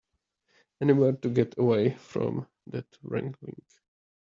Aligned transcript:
Anywhere 0.81 1.11
to 1.11 1.29
get 1.29 1.55
away 1.59 1.91
from 1.93 2.47
that 2.65 2.87
wrangling. 3.03 3.61